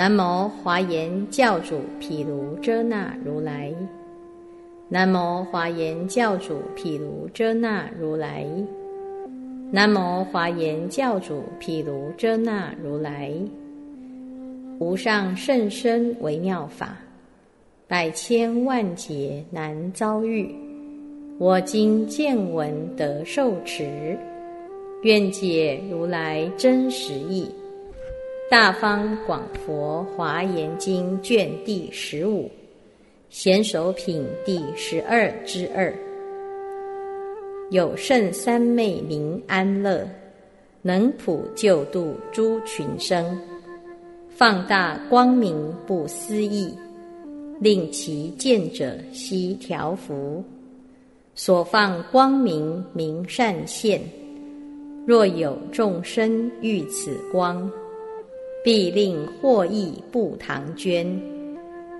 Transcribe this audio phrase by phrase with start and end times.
[0.00, 3.70] 南无华严教主毗卢遮那如来。
[4.88, 8.46] 南无华严教主毗卢遮那如来。
[9.70, 13.30] 南无华严教主毗卢遮那如来。
[14.78, 16.96] 无上甚深微妙法，
[17.86, 20.50] 百千万劫难遭遇。
[21.38, 24.18] 我今见闻得受持，
[25.02, 27.46] 愿解如来真实义。
[28.50, 32.50] 大方广佛华严经卷第十五，
[33.28, 35.94] 贤首品第十二之二。
[37.70, 40.04] 有圣三昧名安乐，
[40.82, 43.38] 能普救度诸群生。
[44.30, 46.76] 放大光明不思议，
[47.60, 50.42] 令其见者悉调伏。
[51.36, 54.02] 所放光明明善现，
[55.06, 57.70] 若有众生遇此光，
[58.62, 61.06] 必令获益不唐捐。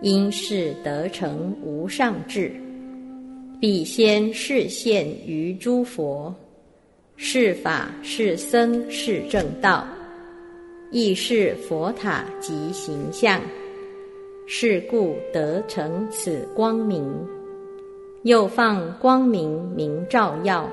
[0.02, 2.50] 因是得成无上智，
[3.60, 6.34] 必先示现于诸佛，
[7.16, 9.86] 是法是僧是正道。
[10.90, 13.40] 亦是佛塔及形象，
[14.46, 17.04] 是故得成此光明。
[18.24, 20.66] 又放光明明照耀，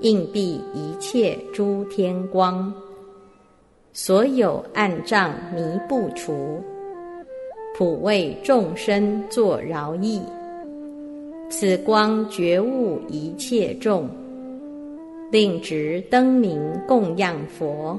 [0.00, 2.72] 应蔽一切诸天光。
[3.96, 6.60] 所有暗障迷不除，
[7.78, 10.20] 普为众生作饶益。
[11.48, 14.08] 此光觉悟一切众，
[15.30, 17.96] 令执灯明供养佛。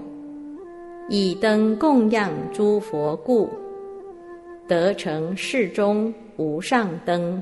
[1.08, 3.48] 以灯供养诸佛故，
[4.68, 7.42] 得成世中无上灯。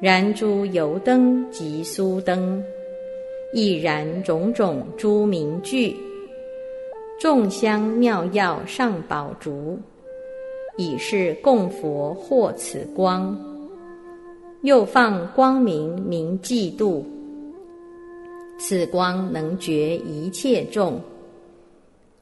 [0.00, 2.62] 燃诸油灯及酥灯，
[3.52, 5.96] 亦燃种种诸明具，
[7.18, 9.78] 众香妙药上宝烛，
[10.76, 13.34] 以是供佛获此光。
[14.60, 17.02] 又放光明明嫉妒，
[18.58, 21.00] 此光能觉一切众。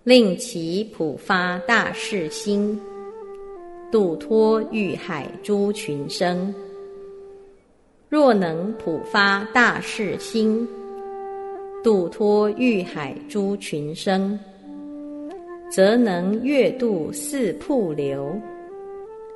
[0.05, 2.81] 令其普发大士心，
[3.91, 6.55] 度脱欲海诸群生。
[8.09, 10.69] 若能普发大士心，
[11.83, 14.39] 度脱欲海诸群生，
[15.75, 18.41] 则能越度四瀑流，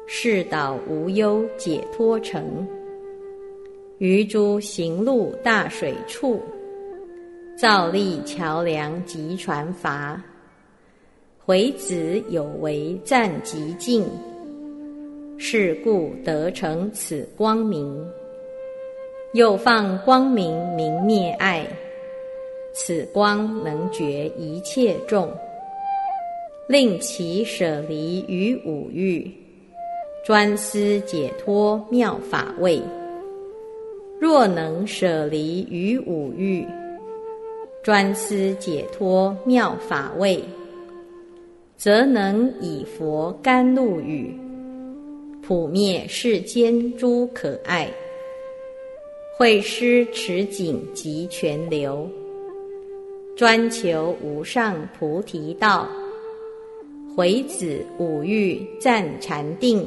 [0.07, 2.65] 是导无忧解脱城。
[3.99, 6.41] 于诸行路大水处，
[7.57, 10.17] 造立桥梁及船筏。
[11.45, 14.07] 回子有为暂极尽，
[15.39, 18.01] 是故得成此光明。
[19.33, 21.67] 又放光明明灭爱，
[22.73, 25.29] 此光能觉一切众，
[26.69, 29.27] 令其舍离于五欲，
[30.23, 32.79] 专思解脱妙法位。
[34.21, 36.67] 若能舍离于五欲，
[37.83, 40.45] 专思解脱妙法位。
[41.79, 44.39] 则能以佛甘露雨，
[45.41, 47.89] 普灭世间诸可爱。
[49.39, 52.07] 会施持景及泉流，
[53.37, 55.89] 专求无上菩提道。
[57.19, 59.85] 回子五欲暂禅定，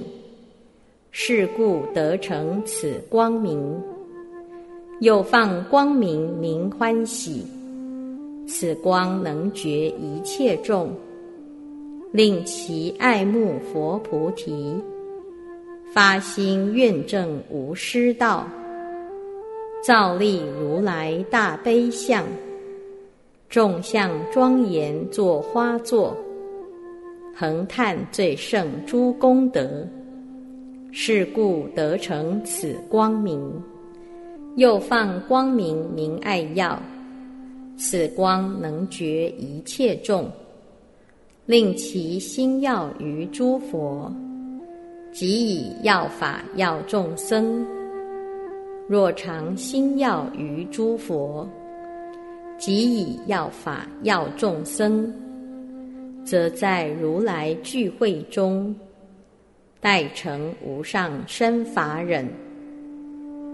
[1.11, 3.81] 是故得成此光明。
[4.99, 7.45] 又放光明明欢喜，
[8.45, 10.93] 此光能觉一切众。
[12.11, 14.75] 令其爱慕佛菩提，
[15.93, 18.45] 发心愿证无师道，
[19.81, 22.25] 造立如来大悲相，
[23.47, 26.13] 众相庄严作花座，
[27.33, 29.87] 恒叹最胜诸功德，
[30.91, 33.39] 是故得成此光明。
[34.57, 36.77] 又放光明明爱耀，
[37.77, 40.29] 此光能觉一切众。
[41.45, 44.13] 令其心要于诸佛，
[45.11, 47.65] 即以要法要众生。
[48.87, 51.47] 若常心要于诸佛，
[52.57, 55.11] 即以要法要众生，
[56.23, 58.75] 则在如来聚会中，
[59.79, 62.27] 待成无上身法忍，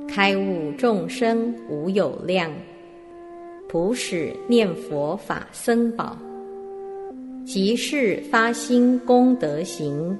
[0.07, 2.51] 开悟众生无有量，
[3.69, 6.17] 普使念佛法僧宝。
[7.45, 10.17] 即是发心功德行，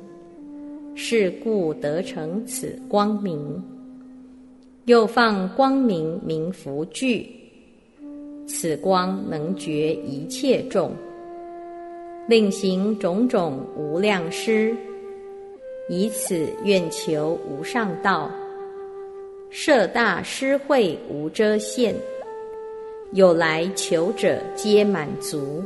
[0.96, 3.62] 是故得成此光明。
[4.86, 7.30] 又放光明明福聚，
[8.48, 10.94] 此光能觉一切众，
[12.28, 14.76] 令行种种无量施，
[15.90, 18.30] 以此愿求无上道。
[19.50, 21.96] 设大施会无遮限，
[23.14, 25.64] 有来求者皆满足，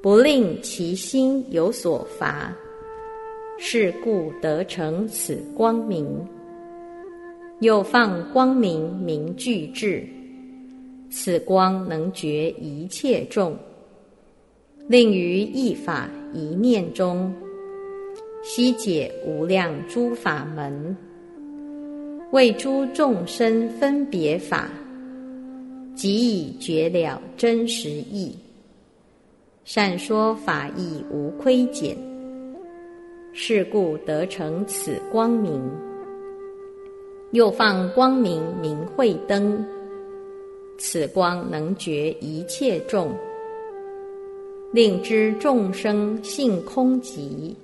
[0.00, 2.54] 不令其心有所乏。
[3.58, 6.06] 是故得成此光明。
[7.60, 10.06] 又放光明明具智，
[11.10, 13.56] 此光能觉一切众，
[14.88, 17.34] 令于一法一念中，
[18.42, 20.96] 悉解无量诸法门，
[22.30, 24.68] 为诸众生分别法，
[25.96, 28.32] 即已觉了真实义，
[29.64, 31.96] 善说法义无亏减。
[33.32, 35.60] 是故得成此光明。
[37.32, 39.62] 又放光明明慧灯，
[40.78, 43.12] 此光能觉一切众，
[44.76, 47.54] 令知众生性空寂，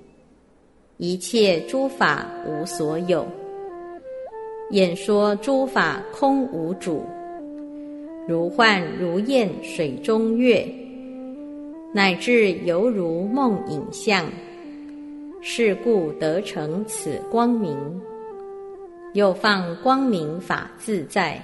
[0.97, 3.26] 一切诸法无所有。
[4.70, 7.05] 演说诸法空无主，
[8.26, 10.67] 如幻如焰水中月，
[11.93, 14.25] 乃至犹如梦影像。
[15.43, 17.76] 是故得成此光明。
[19.12, 21.38] 又放光明法自在，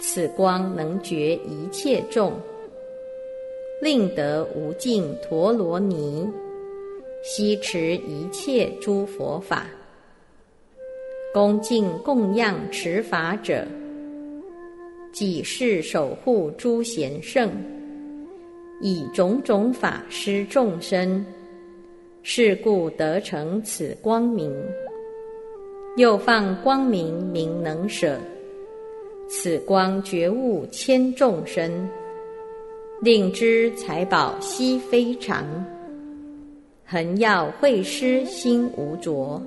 [0.00, 2.32] 此光能觉一切众，
[3.82, 6.24] 令得无尽陀罗尼，
[7.24, 9.66] 悉持一切诸佛法，
[11.34, 13.66] 恭敬供养持法者，
[15.12, 17.50] 几世守护诸贤圣，
[18.80, 21.26] 以种种法施众生，
[22.22, 24.54] 是故得成此光明。
[25.96, 28.16] 又放光明明能舍，
[29.28, 31.88] 此光觉悟千众生，
[33.02, 35.44] 令知财宝悉非常。
[36.86, 39.42] 恒耀会师心无着，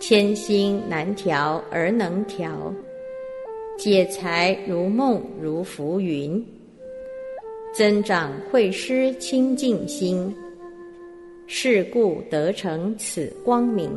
[0.00, 2.74] 千心难调而能调，
[3.78, 6.44] 解财如梦如浮云，
[7.72, 10.34] 增长会师清净心，
[11.46, 13.88] 是故得成此光明。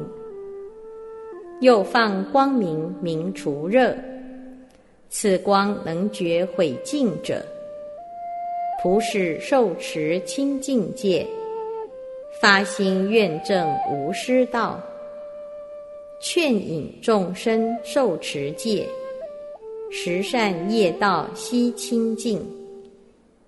[1.61, 3.97] 又放光明明除热，
[5.09, 7.43] 此光能觉毁净者，
[8.85, 11.25] 不是受持清净戒，
[12.39, 14.79] 发心愿证无失道，
[16.21, 18.87] 劝引众生受持戒，
[19.89, 22.39] 十善业道悉清净，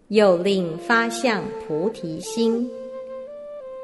[0.07, 2.67] 又令发相菩提心，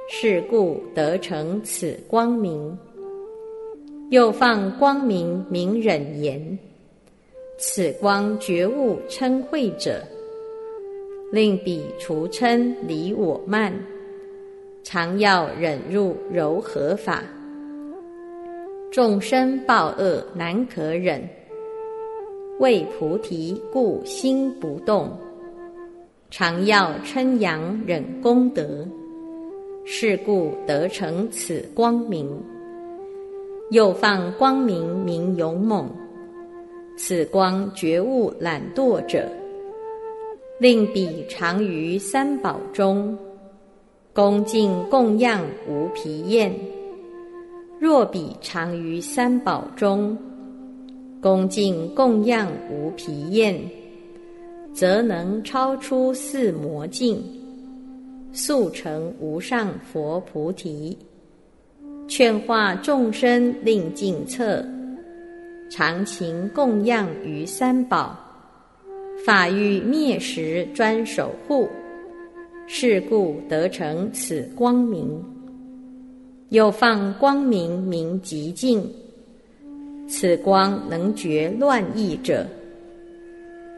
[0.09, 2.75] 是故得成此光明。
[4.09, 6.57] 又放光明明忍言，
[7.59, 10.03] 此光觉悟称慧者，
[11.33, 13.73] 令彼除嗔离我慢，
[14.83, 17.23] 常要忍入柔和法。
[18.91, 21.27] 众生报恶难可忍，
[22.59, 25.09] 为菩提故心不动，
[26.29, 28.87] 常要称扬忍功德，
[29.85, 32.29] 是故得成此光明。
[33.71, 35.89] 又放光明明勇猛，
[36.95, 39.27] 此光觉悟懒惰者，
[40.59, 43.17] 令彼常于三宝中，
[44.13, 46.53] 恭敬供养无疲厌。
[47.79, 50.15] 若彼常于三宝中，
[51.19, 53.59] 恭敬供养无疲厌，
[54.73, 57.21] 则能超出四魔境，
[58.31, 60.95] 速成无上佛菩提。
[62.07, 64.63] 劝化众生令尽策，
[65.69, 68.15] 常勤供养于三宝，
[69.25, 71.69] 法欲灭时专守护，
[72.67, 75.23] 是故得成此光明。
[76.49, 78.85] 又放光明明极净，
[80.09, 82.45] 此光能觉乱意者，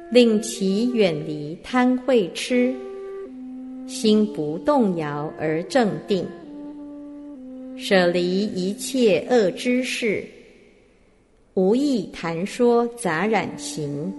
[0.09, 2.73] 令其远离贪恚痴，
[3.85, 6.25] 心不动摇而正定。
[7.77, 10.25] 舍离一切恶知识，
[11.53, 14.11] 无意谈说杂染行，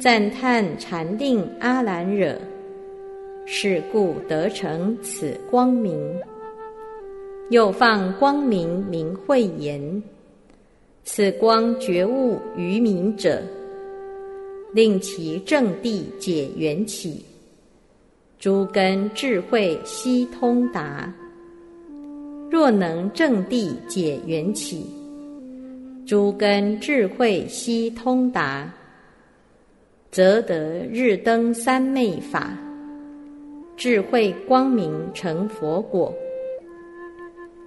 [0.00, 2.34] 赞叹禅定阿兰惹，
[3.44, 6.18] 是故得成此光明。
[7.50, 10.02] 又放光明明慧言，
[11.04, 13.42] 此光觉悟愚民者，
[14.72, 17.22] 令其正地解缘起，
[18.38, 21.12] 诸根智慧悉通达。
[22.50, 24.86] 若能正地解缘起，
[26.06, 28.72] 诸根智慧悉通达，
[30.10, 32.58] 则得日登三昧法，
[33.76, 36.12] 智慧光明成佛果，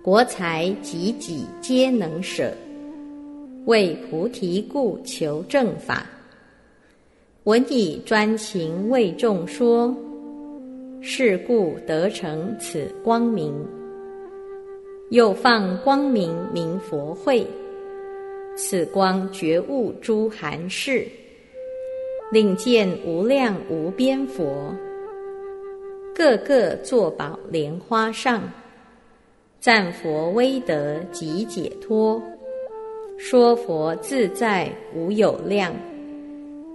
[0.03, 2.51] 国财己己皆能舍，
[3.65, 6.05] 为菩提故求正法。
[7.45, 9.95] 闻以专情为众说，
[11.00, 13.53] 是故得成此光明。
[15.12, 17.47] 又放光明明佛慧，
[18.57, 21.07] 此光觉悟诸含事，
[22.33, 24.75] 令见无量无边佛，
[26.15, 28.41] 个个坐宝莲花上，
[29.59, 32.19] 赞佛威德及解脱，
[33.19, 35.71] 说佛自在无有量。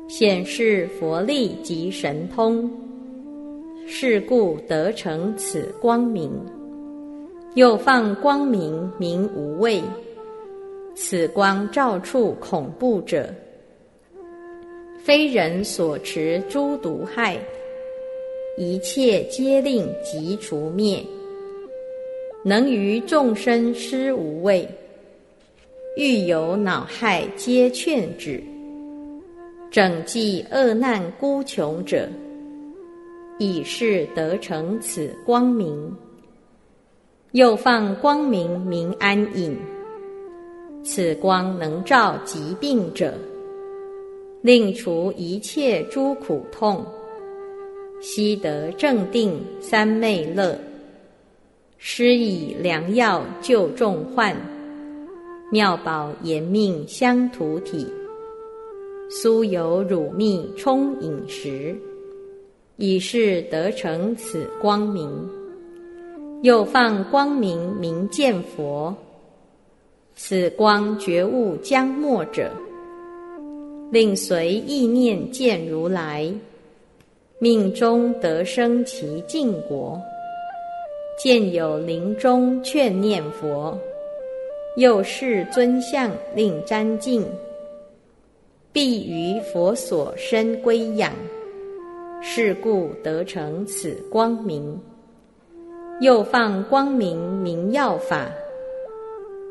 [0.06, 2.70] 显示佛力及神通，
[3.84, 6.30] 是故得成此光明。
[7.54, 9.82] 又放光明明无畏，
[10.94, 13.28] 此光照处恐怖者，
[15.08, 17.38] 非人所持诸毒害，
[18.58, 21.02] 一切皆令即除灭。
[22.44, 24.68] 能于众生施无畏，
[25.96, 28.42] 欲有恼害皆劝止。
[29.70, 32.06] 整济恶难孤穷者，
[33.38, 35.90] 以是得成此光明。
[37.32, 39.56] 又放光明明安隐，
[40.84, 43.14] 此光能照疾病者，
[44.40, 46.84] 令除一切诸苦痛，
[48.00, 50.58] 悉得正定三昧乐。
[51.76, 54.36] 施以良药救众患，
[55.50, 57.86] 妙宝延命相图体。
[59.10, 61.74] 酥有乳蜜充饮食，
[62.76, 65.08] 以是得成此光明。
[66.42, 68.94] 又放光明明见佛，
[70.14, 72.52] 此光觉悟将没者，
[73.90, 76.30] 令随意念见如来，
[77.38, 80.00] 命中得生其净国。
[81.18, 83.76] 见有临终劝念佛，
[84.76, 87.26] 又是尊相令瞻敬。
[88.70, 91.12] 必于佛所身归养，
[92.20, 94.78] 是故得成此光明。
[96.00, 98.30] 又放光明明耀法，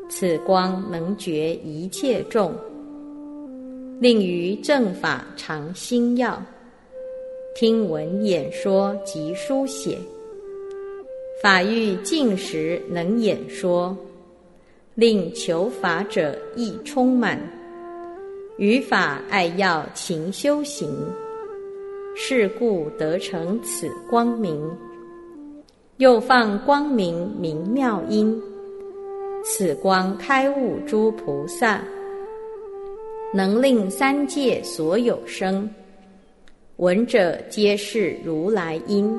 [0.08, 2.54] 此光能觉一切众，
[4.00, 6.40] 令于正法常心要，
[7.56, 9.98] 听闻演说及书写，
[11.42, 13.96] 法欲尽时能演说，
[14.94, 17.40] 令求法者亦充满。
[18.56, 20.88] 于法爱要勤修行，
[22.14, 24.60] 是故得成此光明。
[25.96, 28.40] 又放光明明妙音，
[29.42, 31.82] 此光开悟诸菩萨，
[33.32, 35.68] 能令三界所有生。
[36.76, 39.14] 闻者皆是如来音，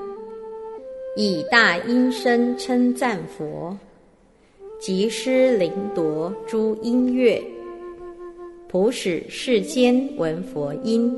[1.16, 3.78] 以大音声称赞佛，
[4.80, 7.39] 即施灵夺诸音乐。
[8.68, 11.16] 普使世间闻佛音，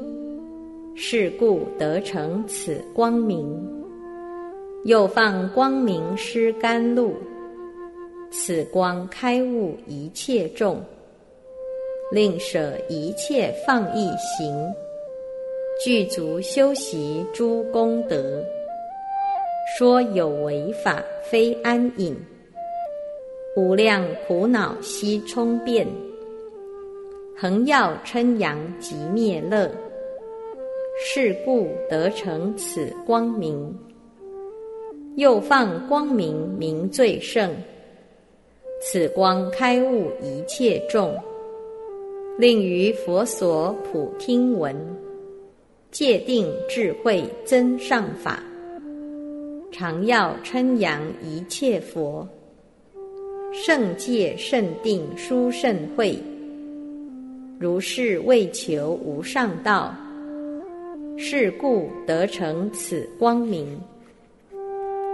[0.94, 3.58] 是故得成此光明。
[4.84, 7.14] 又放光明施甘露，
[8.32, 10.84] 此光开悟一切众，
[12.12, 14.54] 令舍一切放逸行，
[15.82, 18.44] 具足修习诸功德。
[19.78, 22.14] 说有为法非安隐，
[23.56, 25.88] 无量苦恼悉冲遍。
[27.38, 29.72] 恒耀称扬即灭乐，
[31.00, 33.74] 是故得成此光明。
[35.16, 37.50] 又放光明明最胜，
[38.82, 41.18] 此光开悟一切众，
[42.42, 44.76] 令于佛所普听闻，
[45.92, 48.42] 戒定智慧增上法，
[49.72, 52.28] 常要称扬一切佛，
[53.54, 56.18] 圣戒圣定殊胜慧。
[57.60, 59.96] 如是为求无上道，
[61.18, 63.80] 是故得成此光明。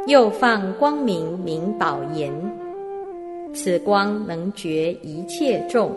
[0.05, 2.31] 又放光明明宝言，
[3.53, 5.91] 此光能觉一切众，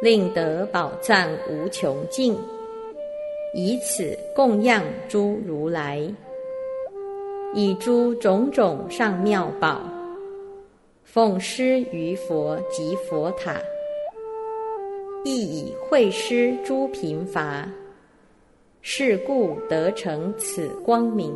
[0.00, 2.36] 令得宝藏无穷尽，
[3.52, 6.00] 以此供养诸如来，
[7.52, 9.80] 以诸种种上妙宝，
[11.02, 13.56] 奉施于佛及佛塔。
[15.24, 17.68] 亦以会施诸贫乏，
[18.82, 21.34] 是故得成此光明。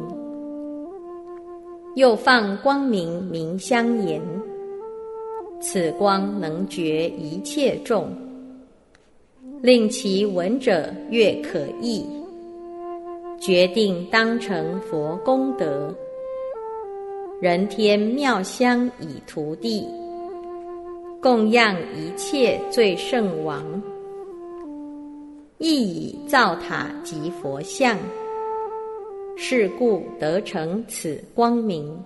[1.97, 4.23] 又放光明明香言，
[5.61, 8.09] 此光能觉一切众，
[9.63, 12.05] 令其闻者越可意，
[13.39, 15.95] 决定当成佛功德，
[17.41, 19.87] 人天妙香以涂地，
[21.21, 23.63] 供养一切最圣王，
[25.59, 27.97] 亦以造塔及佛像，
[29.37, 31.97] 是故得成此光明。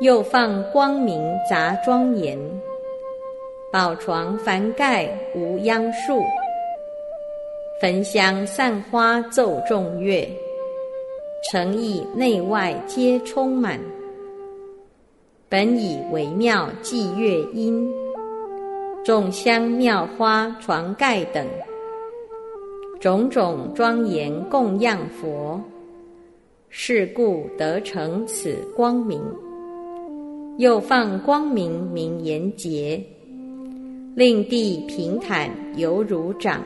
[0.00, 2.38] 又放光明杂庄严。
[3.72, 6.22] 宝床凡盖无央树，
[7.80, 10.28] 焚香散花奏众乐，
[11.50, 13.80] 诚意内外皆充满。
[15.48, 17.90] 本以微妙伎乐音，
[19.02, 21.46] 众香妙花床盖等，
[23.00, 25.58] 种种庄严供养佛，
[26.68, 29.18] 是故得成此光明。
[30.58, 33.02] 又放光明明言节。
[34.14, 36.62] 令地平坦犹如掌，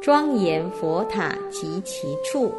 [0.00, 2.52] 庄严佛塔及其处，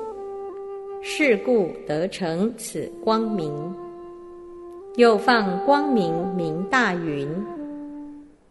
[1.01, 3.73] 是故得成此光明。
[4.97, 7.25] 又放光明明大云，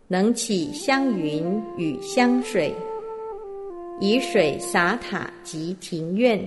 [0.08, 2.74] 能起香云与香水，
[4.00, 6.40] 以水洒塔及庭院，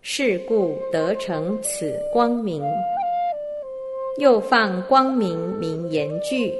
[0.00, 2.64] 是故得成此光明。
[4.18, 6.54] 又放光明明言句。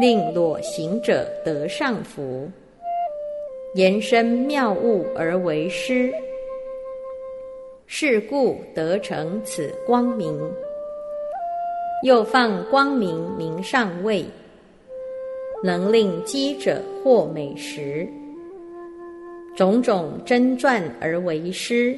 [0.00, 2.48] 令裸行者得上福，
[3.74, 6.10] 延伸妙物而为师，
[7.86, 10.34] 是故得成此光明。
[12.02, 14.24] 又放光明明上位，
[15.62, 18.08] 能令饥者获美食，
[19.54, 21.94] 种种真传而为师，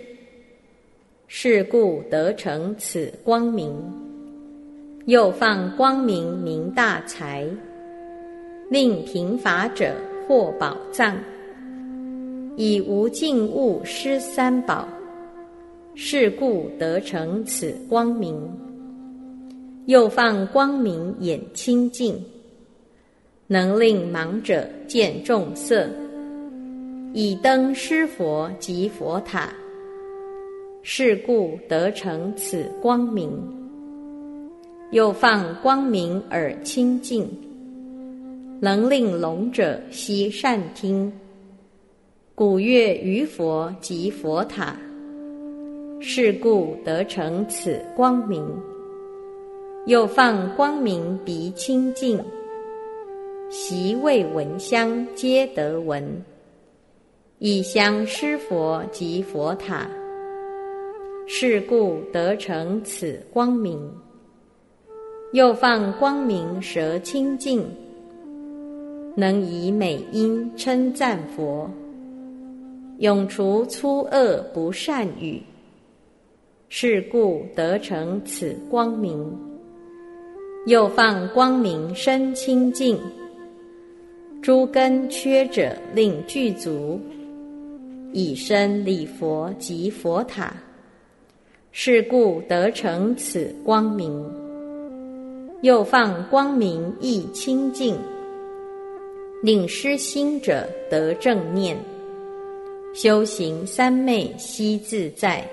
[1.28, 3.72] 是故得成此光明。
[5.06, 7.48] 又放光明明大财。
[8.72, 9.94] 令贫乏者
[10.26, 11.14] 获宝藏，
[12.56, 14.88] 以无尽物施三宝，
[15.94, 18.34] 是故得成此光明。
[19.84, 22.18] 又放光明眼清净，
[23.46, 25.86] 能令盲者见众色，
[27.12, 29.52] 以灯施佛及佛塔，
[30.82, 33.30] 是故得成此光明。
[34.92, 37.28] 又放光明耳清净。
[38.64, 41.12] 能令聋者悉善听，
[42.32, 44.76] 古月于佛及佛塔，
[45.98, 48.40] 是故得成此光明。
[49.86, 52.24] 又放光明鼻清净，
[53.50, 56.24] 习味闻香皆得闻，
[57.40, 59.90] 以香施佛及佛塔，
[61.26, 63.92] 是故得成此光明。
[65.32, 67.68] 又放光明舌清净。
[69.14, 71.70] 能以美音称赞佛，
[72.98, 75.42] 永除粗恶不善语，
[76.70, 79.22] 是故得成此光明。
[80.66, 82.98] 又放光明身清净，
[84.40, 86.98] 诸根缺者令具足，
[88.12, 90.54] 以身礼佛及佛塔，
[91.70, 94.24] 是故得成此光明。
[95.60, 97.94] 又放光明亦清净。
[99.42, 101.76] 令失心者得正念，
[102.94, 105.44] 修行三昧悉自在，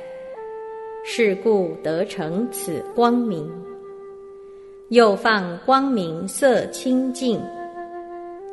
[1.03, 3.49] 是故得成此光明。
[4.89, 7.41] 又放光明色清净，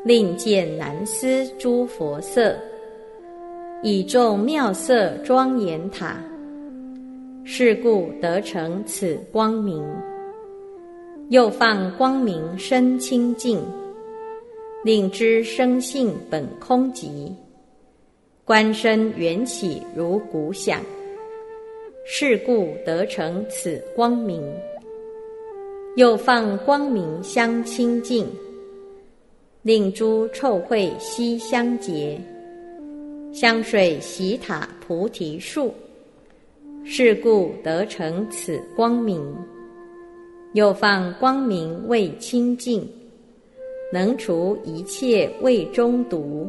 [0.06, 2.56] 令见南思诸佛色，
[3.82, 6.16] 以众妙色庄严塔，
[7.44, 9.86] 是故得成此光明。
[11.28, 13.60] 又放光明身清净。
[14.86, 17.32] 令知生性本空寂，
[18.44, 20.80] 观身缘起如鼓响，
[22.06, 24.40] 是故得成此光明。
[25.96, 28.28] 又放光明相清净，
[29.62, 32.16] 令诸臭秽悉相结，
[33.32, 35.74] 香水洗塔菩提树，
[36.84, 39.20] 是故得成此光明。
[40.52, 42.88] 又放光明味清净。
[43.96, 46.46] 能除一切未中毒，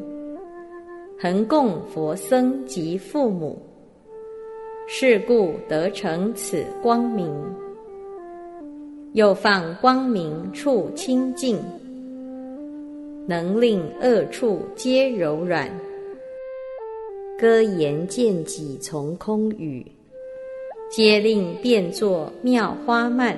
[1.17, 3.57] 恒供佛僧及父母，
[4.85, 7.33] 是故得成此光明。
[9.13, 11.57] 又放光明处清净，
[13.25, 15.71] 能令恶处皆柔软。
[17.39, 19.89] 歌言见己从空语，
[20.91, 23.37] 皆令变作妙花曼。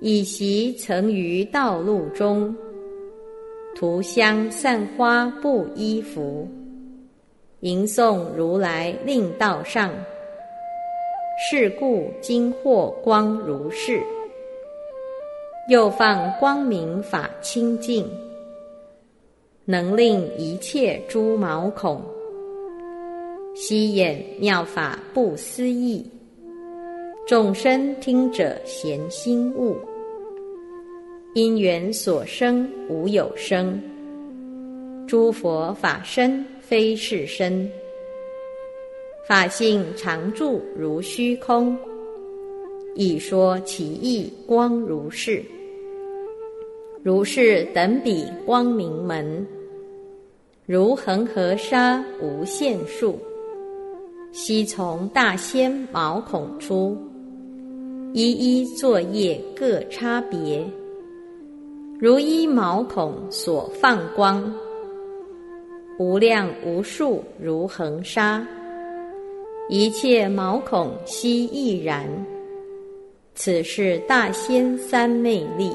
[0.00, 2.54] 以习曾于道路中，
[3.74, 6.48] 涂香散花布衣服，
[7.60, 9.92] 吟诵如来令道上。
[11.50, 14.00] 是故今获光如是，
[15.68, 18.08] 又放光明法清净，
[19.64, 22.00] 能令一切诸毛孔
[23.54, 26.08] 悉眼妙法不思议。
[27.26, 29.76] 众生听者闲心悟，
[31.34, 33.80] 因缘所生无有生，
[35.06, 37.70] 诸佛法身非是身。
[39.26, 41.76] 法性常住如虚空，
[42.94, 45.44] 一说其意光如是。
[47.02, 49.46] 如是等彼光明门，
[50.64, 53.18] 如恒河沙无限数，
[54.32, 56.96] 悉从大仙毛孔出，
[58.14, 60.66] 一一作业各差别，
[62.00, 64.54] 如一毛孔所放光，
[65.98, 68.46] 无量无数如恒沙。
[69.68, 72.06] 一切毛孔悉亦然，
[73.34, 75.72] 此是大仙三昧力，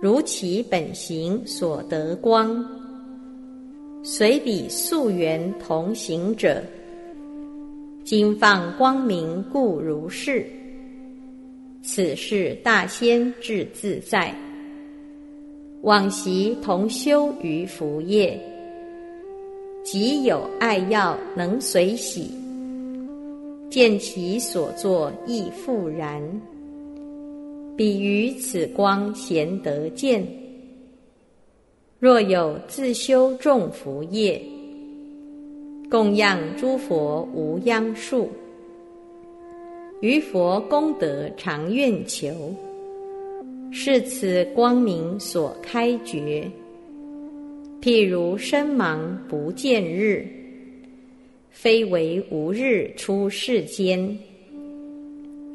[0.00, 2.64] 如其本行所得光，
[4.02, 6.64] 随彼溯源同行者，
[8.04, 10.46] 今放光明故如是。
[11.82, 14.34] 此是大仙智自在，
[15.82, 18.38] 往昔同修于福业。
[19.82, 22.30] 即有爱药能随喜，
[23.68, 26.22] 见其所作亦复然。
[27.76, 30.24] 彼于此光贤得见。
[31.98, 34.40] 若有自修众福业，
[35.90, 38.28] 供养诸佛无央数，
[40.00, 42.32] 于佛功德常愿求，
[43.74, 46.46] 是此光明所开觉。
[47.80, 50.24] 譬如身盲不见日，
[51.50, 54.16] 非为无日出世间。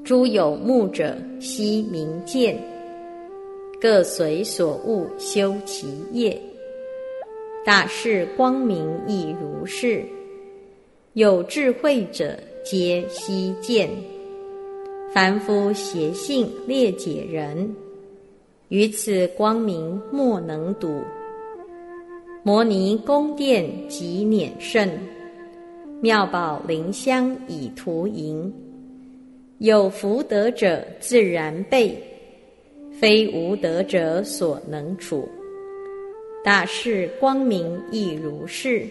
[0.04, 2.58] 诸有目者悉明见，
[3.80, 6.38] 各随所悟修其业。
[7.64, 10.04] 大士光明亦如是，
[11.14, 13.90] 有智慧者皆悉见。
[15.14, 17.74] 凡夫邪性劣解人，
[18.70, 21.02] 于此光明莫能睹。
[22.44, 24.90] 摩尼宫殿及碾圣，
[26.02, 28.54] 妙宝灵香以图营。
[29.60, 31.98] 有福德者自然备，
[32.92, 35.28] 非无德者所能处。
[36.44, 38.86] 大事光明亦如是，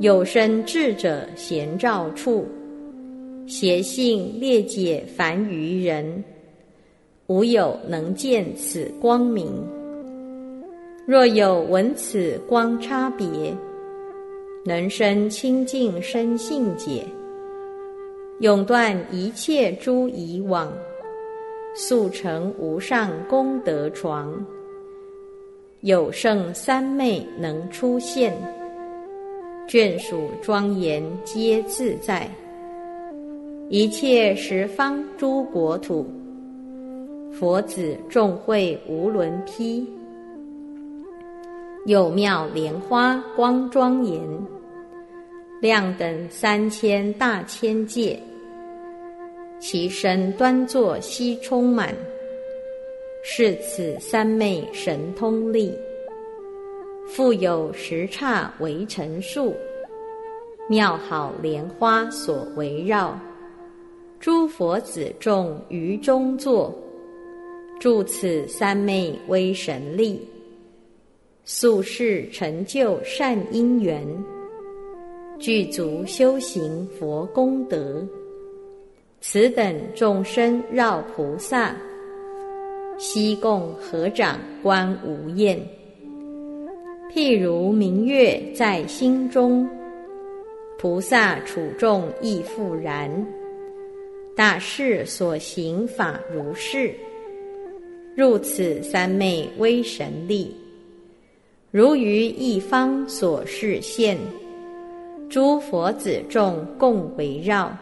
[0.00, 2.46] 有生智者贤照处，
[3.46, 6.24] 邪性劣解凡愚人，
[7.28, 9.46] 无有能见此光明。
[11.06, 13.54] 若有闻此光差别，
[14.64, 17.04] 能生清净身性解，
[18.40, 20.72] 永断一切诸以往，
[21.74, 24.42] 速成无上功德床。
[25.82, 28.34] 有圣三昧能出现，
[29.68, 32.26] 眷属庄严皆自在。
[33.68, 36.06] 一切十方诸国土，
[37.38, 39.88] 佛子众会无伦披。
[41.86, 44.20] 有妙莲花光庄严，
[45.60, 48.20] 亮等三千大千界，
[49.60, 51.94] 其身端坐悉充满，
[53.22, 55.72] 是此三昧神通力。
[57.06, 59.54] 复有十刹围城树，
[60.68, 63.16] 妙好莲花所围绕，
[64.18, 66.74] 诸佛子众于中坐，
[67.78, 70.20] 住此三昧威神力。
[71.44, 74.06] 宿世成就善因缘，
[75.38, 78.06] 具足修行佛功德。
[79.20, 81.74] 此等众生绕菩萨，
[82.98, 85.58] 悉共合掌观无厌。
[87.10, 89.66] 譬如明月在心中，
[90.78, 93.10] 菩萨处众亦复然。
[94.36, 96.94] 大士所行法如是，
[98.18, 100.52] 入此三昧威神力。
[101.70, 104.18] 如于一方所示现，
[105.30, 107.72] 诸佛子众共围绕，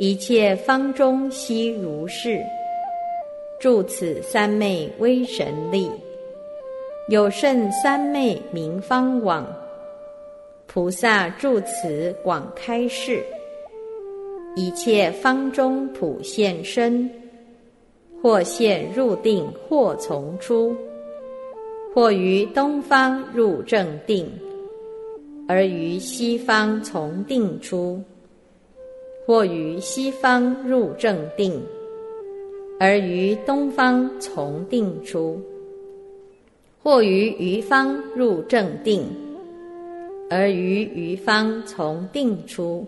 [0.00, 2.42] 一切方中悉如是。
[3.60, 5.88] 住此三昧威神力，
[7.08, 9.46] 有甚三昧名方往。
[10.66, 13.22] 菩萨住此广开示，
[14.56, 17.08] 一切方中普现身，
[18.22, 20.76] 或现入定，或从出。
[21.92, 24.30] 或于东方入正定，
[25.48, 28.00] 而于西方从定出；
[29.26, 31.60] 或于西方入正定，
[32.78, 35.36] 而于东方从定出；
[36.80, 39.02] 或于余方入正定，
[40.30, 42.86] 而于余方从定出。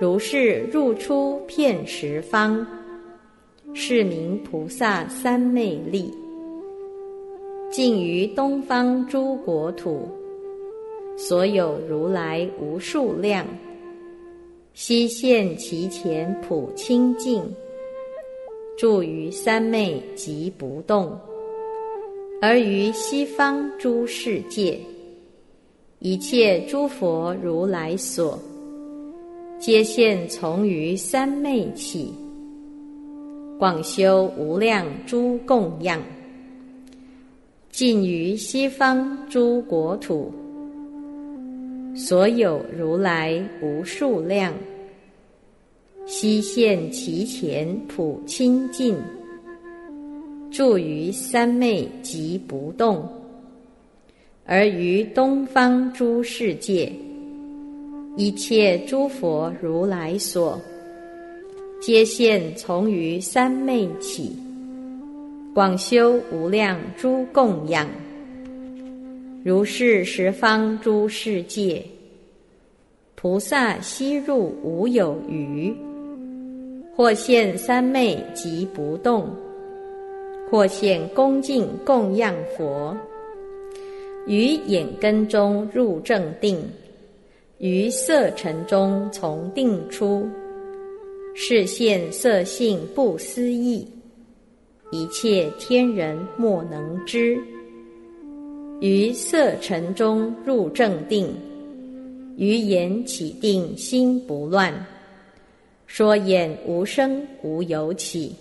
[0.00, 2.64] 如是入出遍十方，
[3.74, 6.12] 是名菩萨三昧力。
[7.70, 10.08] 尽于东方诸国土，
[11.16, 13.46] 所有如来无数量，
[14.72, 17.42] 悉现其前普清净，
[18.78, 21.14] 住于三昧即不动。
[22.40, 24.78] 而于西方诸世界，
[25.98, 28.38] 一切诸佛如来所，
[29.58, 32.14] 皆现从于三昧起，
[33.58, 36.00] 广修无量诸供养。
[37.72, 40.32] 尽于西方诸国土，
[41.92, 44.54] 所有如来无数量，
[46.06, 48.96] 悉现其前普清净，
[50.52, 53.06] 住于三昧即不动。
[54.44, 56.92] 而于东方诸世界，
[58.16, 60.60] 一切诸佛如来所，
[61.80, 64.36] 皆现从于三昧起。
[65.54, 67.88] 广修无量诸供养，
[69.44, 71.84] 如是十方诸世界，
[73.14, 75.72] 菩萨悉入无有余。
[76.96, 79.28] 或现三昧即不动，
[80.50, 82.96] 或现恭敬供养佛，
[84.26, 86.60] 于眼根中入正定，
[87.58, 90.28] 于色尘中从定出，
[91.40, 93.86] 是现色性不思议。
[94.90, 97.38] 一切天人莫能知。
[98.80, 101.32] 于色尘中入正定，
[102.36, 104.74] 于言起定心不乱。
[105.86, 108.34] 说眼无声无有起，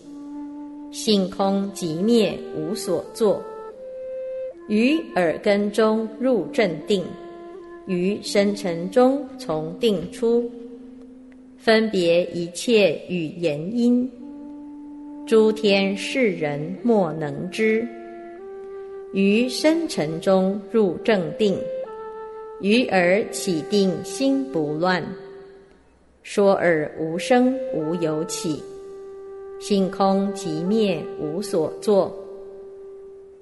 [0.91, 3.39] 性空即灭无所作。
[4.69, 7.05] 于耳根中入正定，
[7.85, 10.49] 于深尘中从定出，
[11.67, 14.09] 分别一切语言音。
[15.25, 17.85] 诸天世人莫能知，
[19.11, 21.57] 于深沉中入正定，
[22.61, 25.03] 于耳起定心不乱，
[26.23, 28.63] 说耳无声无有起，
[29.59, 32.17] 性空即灭无所作。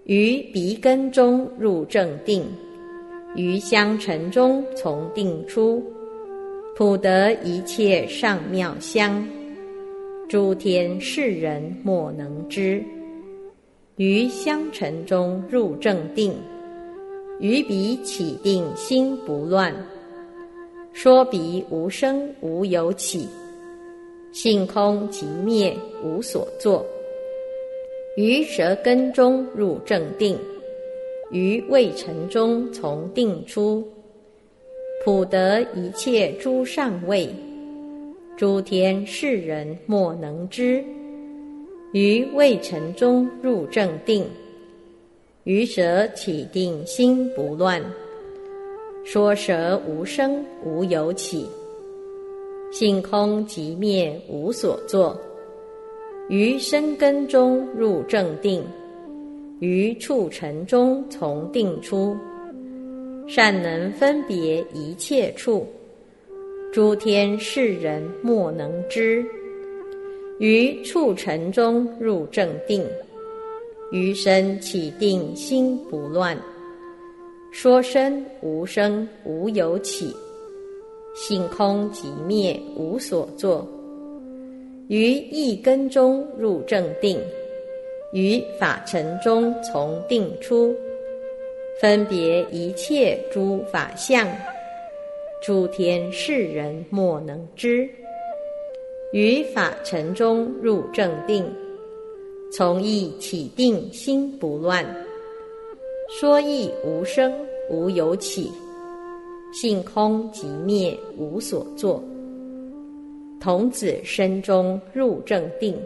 [0.05, 2.43] 于鼻根中入正定，
[3.35, 5.83] 于香尘中从定出，
[6.77, 9.25] 普得一切上妙香。
[10.27, 12.83] 诸天世人莫能知，
[13.95, 16.35] 于香尘中入正定，
[17.39, 19.73] 于彼起定心不乱，
[20.91, 23.25] 说彼无生无有起，
[24.33, 26.85] 性空即灭无所作。
[28.17, 30.37] 于舌根中入正定，
[31.31, 33.81] 于味尘中从定出，
[35.03, 37.29] 普得一切诸上位。
[38.37, 40.83] 诸天世人莫能知，
[41.93, 44.25] 于未尘中入正定，
[45.43, 47.81] 于舌起定心不乱，
[49.05, 51.45] 说舌无声无有起，
[52.71, 55.17] 性空即灭无所作，
[56.27, 58.61] 于身根中入正定，
[59.59, 62.17] 于触尘中从定出，
[63.27, 65.67] 善能分别一切处。
[66.71, 69.25] 诸天世人莫能知，
[70.39, 72.85] 于处尘中入正定，
[73.91, 76.37] 于身起定心不乱，
[77.51, 80.13] 说身无声无有起，
[81.15, 83.65] 性空即灭无所作，
[84.89, 87.17] 于一根中入正定，
[88.11, 90.75] 于法尘中从定出，
[91.79, 94.27] 分别一切诸法相。
[95.41, 97.87] 诸天世人莫能知，
[99.11, 101.45] 于法尘中入正定，
[102.51, 104.85] 从意起定心不乱，
[106.09, 107.31] 说意无声
[107.69, 108.49] 无有起，
[109.53, 112.01] 性空即灭无所作。
[113.39, 115.77] 童子身中入正定，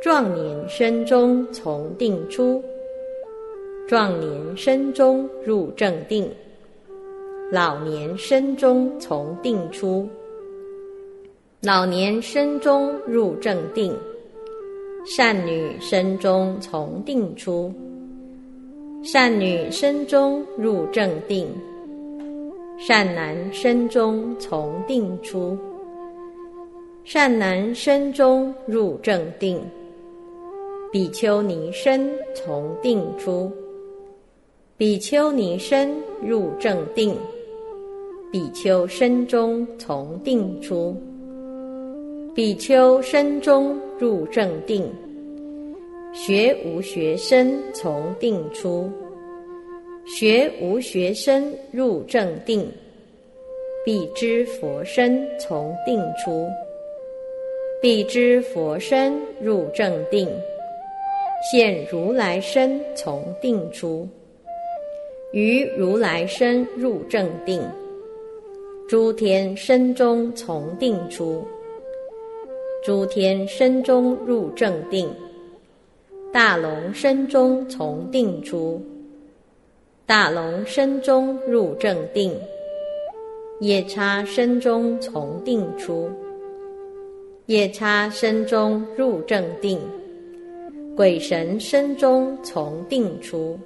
[0.00, 2.62] 壮年身中从定出，
[3.88, 6.28] 壮年身中入正定。
[7.52, 10.08] 老年身中从定出，
[11.62, 13.92] 老年身中入正定；
[15.06, 17.72] 善女身中从定出，
[19.04, 21.46] 善女身中入正定；
[22.76, 25.56] 善男身中从定出，
[27.04, 29.62] 善男身中入正定。
[30.90, 33.52] 比丘尼身从定出，
[34.78, 35.90] 比丘尼身
[36.22, 37.16] 入正定。
[38.30, 40.94] 比丘身中从定出，
[42.34, 44.84] 比丘身中入正定。
[46.12, 48.90] 学无学身从定出，
[50.04, 52.70] 学无学身入正定。
[53.82, 56.46] 必知佛身从定出，
[57.80, 60.28] 必知佛身入正定。
[61.50, 64.06] 现如来身从定出，
[65.36, 67.60] 于如来身入正定。
[68.88, 71.46] 诸天身中从定出，
[72.82, 75.06] 诸天身中入正定。
[76.32, 78.80] 大龙身中从定出，
[80.06, 82.34] 大龙身中入正定。
[83.60, 86.08] 夜叉身中从定出，
[87.44, 89.78] 夜叉身中入正定。
[90.96, 93.58] 鬼神身中从定出，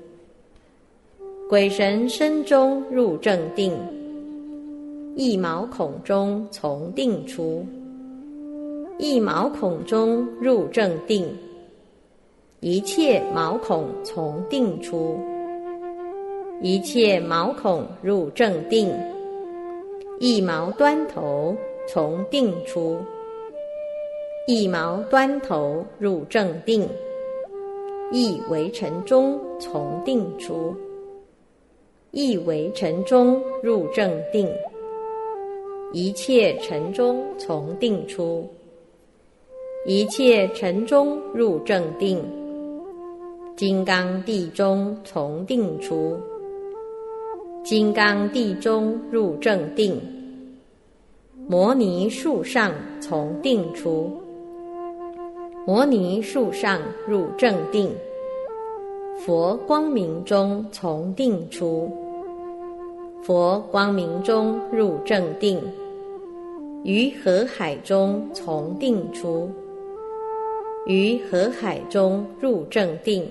[1.50, 3.76] 鬼神身中入正定。
[5.16, 7.66] 一毛孔中从定出，
[8.98, 11.26] 一毛孔中入正定。
[12.60, 15.18] 一切毛孔从定出，
[16.62, 18.88] 一切毛孔入正定。
[20.20, 21.56] 一毛端头
[21.88, 22.96] 从定出，
[24.46, 26.88] 一毛端头入正定。
[28.12, 30.72] 一为尘中从定出，
[32.12, 34.48] 一为尘中入正定。
[35.92, 38.48] 一切尘中从定出，
[39.86, 42.20] 一切尘中入正定。
[43.56, 46.18] 金刚地中从定出，
[47.62, 50.00] 金刚地中入正定。
[51.46, 54.10] 摩尼树上从定出。
[55.66, 57.88] 摩尼树上入正定，
[59.26, 61.92] 佛光明中从定出，
[63.22, 65.60] 佛光明中入正定，
[66.84, 69.50] 于河海中从定出，
[70.86, 73.28] 于河海中入正定，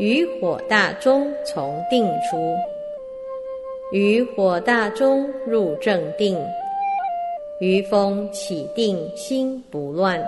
[0.00, 2.36] 于火大中从定出，
[3.92, 6.36] 于火大中入正定，
[7.60, 10.20] 于风起定心不乱。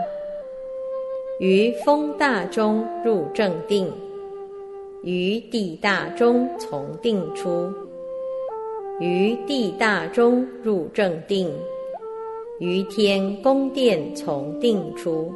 [1.40, 3.90] 于风大中入正定，
[5.02, 7.72] 于地大中从定出，
[9.00, 11.50] 于地大中入正定，
[12.58, 15.32] 于天宫殿从定出，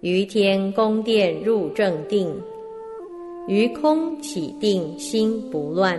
[0.00, 2.34] 于天宫殿入正定，
[3.46, 5.96] 于空起定心不乱，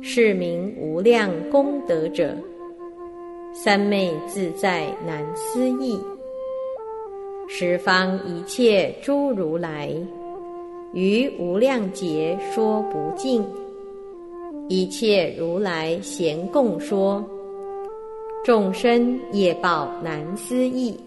[0.00, 2.34] 是名无量功德者，
[3.52, 5.98] 三昧自在难思议。
[7.48, 9.94] 十方一切诸如来，
[10.92, 13.44] 于无量劫说不尽。
[14.68, 17.24] 一切如来咸共说，
[18.44, 20.98] 众生业报难思议。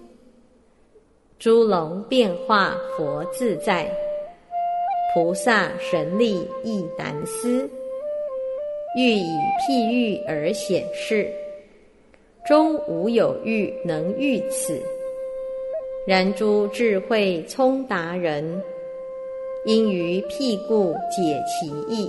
[1.39, 3.89] 诸龙变化佛自在，
[5.13, 7.69] 菩萨神力亦难思。
[8.97, 9.27] 欲以
[9.59, 11.29] 譬喻而显示，
[12.45, 14.81] 终无有喻能喻此。
[16.07, 18.61] 然诸智慧聪达人，
[19.65, 22.07] 因于辟故解其意，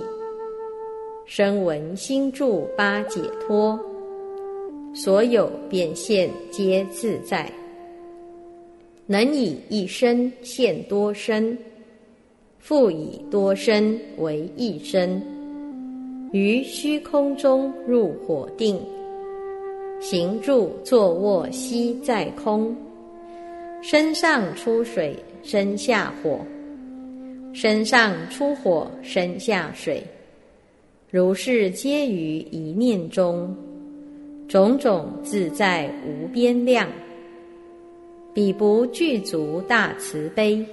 [1.25, 3.79] 声闻心住八解脱，
[4.93, 7.51] 所有变现皆自在，
[9.07, 11.57] 能以一身现多身，
[12.59, 15.19] 复以多身为一身，
[16.31, 18.79] 于虚空中入火定，
[19.99, 22.75] 行住坐卧悉在空。
[23.81, 26.39] 身上出水，身下火；
[27.53, 30.03] 身上出火，身下水。
[31.09, 33.55] 如是皆于一念中，
[34.47, 36.87] 种种自在无边量。
[38.33, 40.63] 彼不具足大慈悲，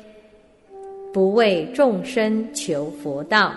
[1.12, 3.54] 不为众生求佛道，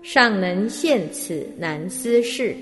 [0.00, 2.56] 尚能现此难思事，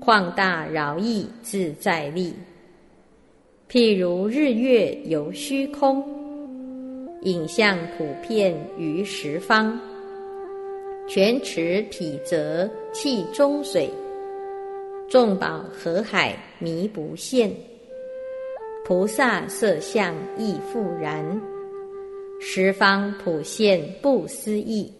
[0.00, 2.32] 旷大饶益自在力。
[3.68, 6.02] 譬如日月游虚空，
[7.22, 9.78] 影像普遍于十方。
[11.08, 13.90] 泉池匹泽气中水，
[15.08, 17.50] 众宝河海弥不现。
[18.84, 21.40] 菩萨色相亦复然，
[22.40, 24.92] 十方普现不思议。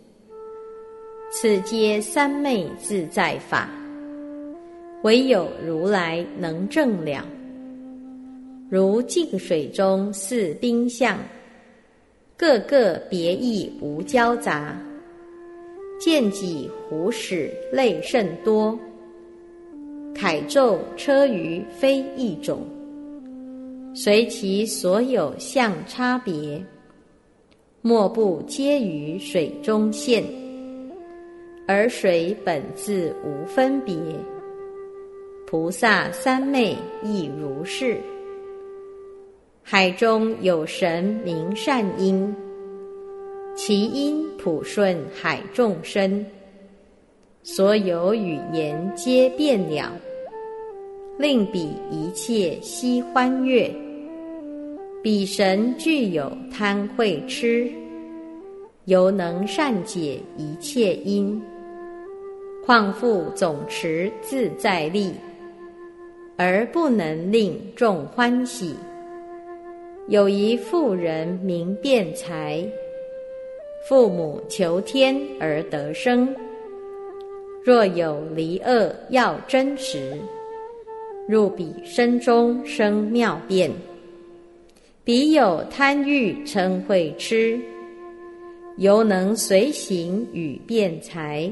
[1.30, 3.68] 此皆三昧自在法，
[5.02, 7.24] 唯有如来能证了。
[8.70, 11.18] 如净水中似冰相，
[12.38, 14.80] 个个别异无交杂。
[15.98, 18.78] 见己胡使类甚多，
[20.14, 22.60] 铠咒车舆非一种，
[23.92, 26.64] 随其所有相差别，
[27.82, 30.22] 莫不皆于水中现，
[31.66, 33.96] 而水本自无分别。
[35.48, 37.98] 菩萨三昧亦如是。
[39.70, 42.34] 海中有神名善因。
[43.54, 46.24] 其因普顺海众生，
[47.42, 49.92] 所有语言皆变了，
[51.18, 53.70] 令彼一切悉欢悦。
[55.02, 57.70] 彼神具有贪慧痴，
[58.86, 61.38] 犹能善解一切因，
[62.64, 65.12] 况复总持自在力，
[66.38, 68.74] 而不能令众欢喜。
[70.08, 72.66] 有一妇人名辩才。
[73.86, 76.34] 父母求天而得生，
[77.62, 80.18] 若有离恶要真实，
[81.28, 83.70] 入彼身中生妙变。
[85.04, 87.60] 彼有贪欲称会痴，
[88.78, 91.50] 犹能随行与辩才。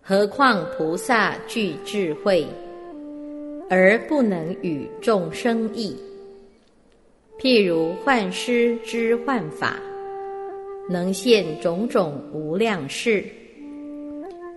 [0.00, 2.46] 何况菩萨具智慧，
[3.68, 5.94] 而不能与众生异。
[7.38, 9.76] 譬如幻师之幻法。
[10.88, 13.24] 能现种种无量事，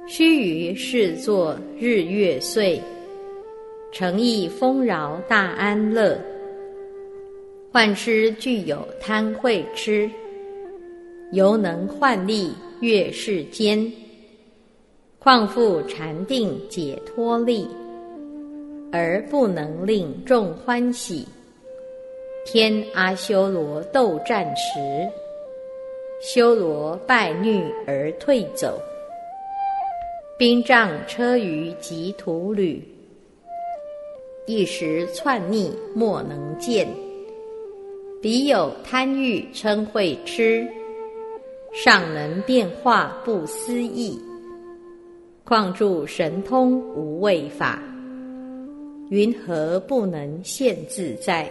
[0.08, 2.80] 须臾是作日月岁，
[3.92, 6.16] 诚意丰饶大安乐。
[7.72, 10.08] 幻师具有贪慧痴，
[11.32, 13.92] 犹能幻力越世间，
[15.18, 17.68] 况复禅定解脱力，
[18.92, 21.26] 而不能令众欢喜。
[22.52, 24.80] 天阿修罗斗战时。
[26.20, 28.82] 修罗败虐而退走，
[30.36, 32.84] 兵仗车舆及土旅，
[34.48, 36.88] 一时窜逆莫能见。
[38.20, 40.68] 彼有贪欲称会痴，
[41.72, 44.20] 尚能变化不思议。
[45.44, 47.80] 况住神通无畏法，
[49.12, 51.48] 云何不能现自在？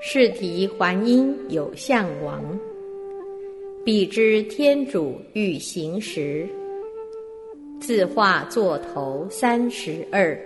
[0.00, 2.42] 是提还因有相王。
[3.84, 6.48] 彼知天主欲行时，
[7.80, 10.38] 自化作头三十二，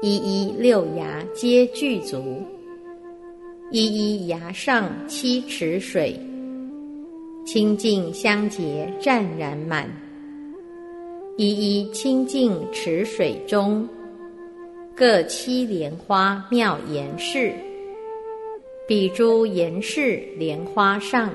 [0.00, 2.42] 一一六牙皆具足，
[3.70, 6.18] 一一牙上七尺水，
[7.44, 9.90] 清净相洁湛然满，
[11.36, 13.86] 一一清净池水中，
[14.94, 17.52] 各七莲花妙严饰，
[18.84, 21.32] 彼诸严氏莲花上。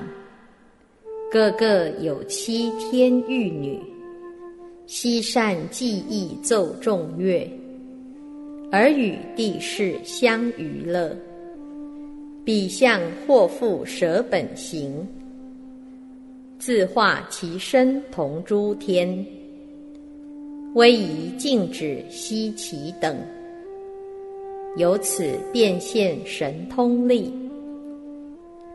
[1.30, 3.78] 个个有七天玉女，
[4.86, 7.50] 悉善记忆奏众乐，
[8.70, 11.16] 而与地势相娱乐。
[12.44, 15.06] 彼相或复舍本行，
[16.58, 19.26] 自化其身同诸天，
[20.74, 23.16] 威仪静止悉其等，
[24.78, 27.30] 由此变现神通力。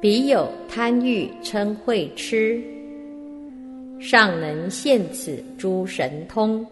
[0.02, 2.62] 彼有贪欲嗔恚痴，
[4.02, 6.66] 尚能现此诸神通，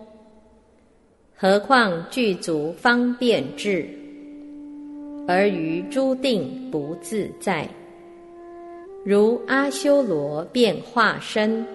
[1.33, 3.87] 何况具足方便智，
[5.25, 7.65] 而于诸定不自在。
[9.05, 11.65] 如阿修罗变化身，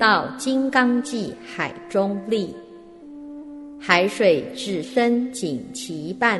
[0.00, 2.52] 到金刚际海中立，
[3.82, 6.38] 海水至身仅其半，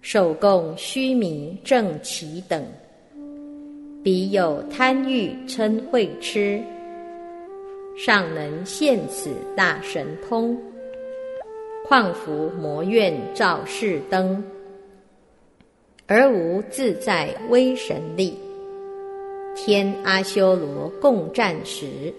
[0.00, 2.64] 手供须弥正其等。
[4.04, 6.62] 彼有贪欲嗔恚痴，
[7.98, 10.56] 尚能现此大神通，
[11.84, 14.42] 况复魔怨照世灯，
[16.06, 18.38] 而无自在威神力。
[19.56, 22.14] 天阿修罗共战时，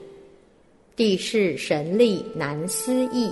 [0.97, 3.31] 地势神力难思议，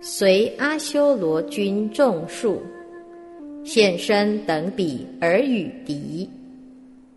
[0.00, 2.60] 随阿修罗军众数，
[3.64, 6.28] 现身等彼而与敌。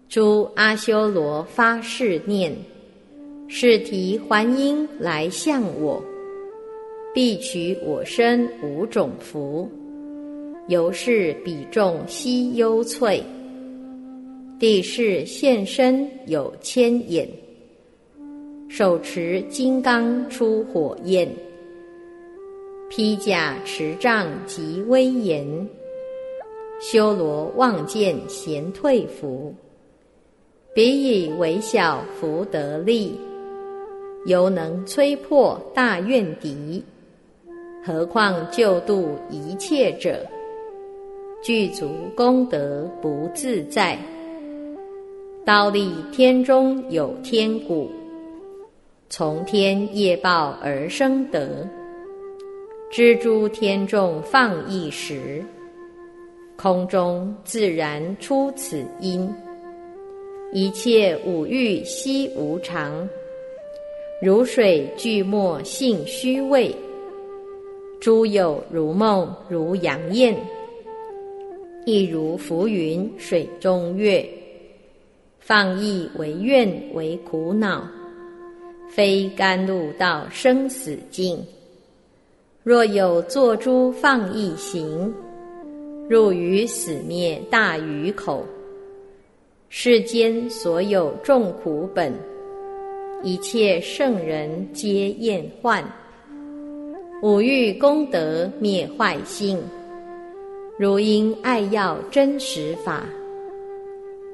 [0.08, 2.56] 诸阿修罗发誓念：
[3.48, 6.02] 是提还因来向我，
[7.14, 9.70] 必取我身五种福。
[10.68, 13.22] 由是彼众悉忧悴。
[14.58, 17.28] 地势现身有千眼，
[18.68, 21.28] 手持金刚出火焰，
[22.90, 25.68] 披甲持杖极威严。
[26.82, 29.54] 修罗望见贤退服，
[30.74, 33.20] 彼以为小福得利，
[34.26, 36.84] 犹能摧破大怨敌。
[37.86, 40.26] 何况救度一切者，
[41.44, 44.00] 具足功德不自在。
[45.46, 47.90] 刀立天中有天谷，
[49.10, 51.68] 从天业报而生德。
[52.92, 55.46] 蜘蛛天众放一时，
[56.56, 59.32] 空中自然出此因。
[60.52, 63.08] 一切五欲悉无常，
[64.24, 66.76] 如水聚没性虚伪。
[68.02, 70.36] 诸有如梦如阳焰，
[71.86, 74.28] 亦如浮云水中月。
[75.40, 77.88] 放逸为怨为苦恼，
[78.90, 81.40] 非甘露到生死境。
[82.70, 85.12] 若有作诸放逸行，
[86.08, 88.46] 入于死灭大鱼口。
[89.70, 92.14] 世间所有众苦本，
[93.24, 95.84] 一切圣人皆厌患。
[97.24, 99.58] 五欲功德灭坏心，
[100.78, 103.04] 如因爱要真实法。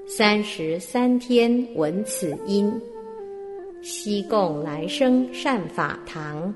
[0.05, 2.69] 三十三天闻此音，
[3.81, 6.53] 悉供来生善法堂。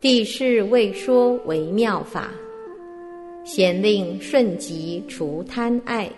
[0.00, 2.30] 地势未说为妙法，
[3.44, 6.08] 贤令顺即除贪爱。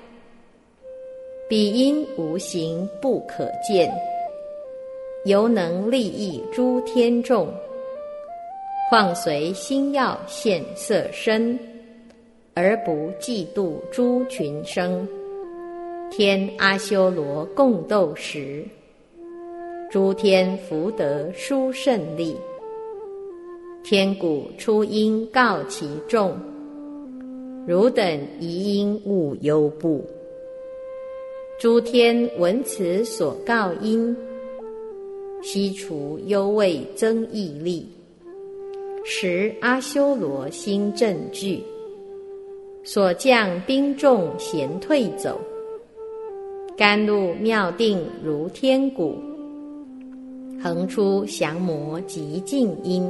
[1.48, 3.90] 彼因无形不可见，
[5.24, 7.48] 犹能利益诸天众。
[8.90, 11.58] 况随心要现色身，
[12.52, 15.08] 而不嫉妒诸群生。
[16.10, 18.62] 天阿修罗共斗时，
[19.90, 22.36] 诸天福德殊胜利。
[23.82, 26.36] 天鼓初音告其众，
[27.66, 30.04] 汝等疑因勿忧怖。
[31.58, 34.14] 诸天闻此所告音，
[35.42, 37.88] 悉除忧畏增毅力。
[39.02, 41.60] 时阿修罗心正具，
[42.84, 45.40] 所降兵众咸退走。
[46.76, 49.16] 甘露妙定如天鼓，
[50.62, 53.04] 横出降魔极静音。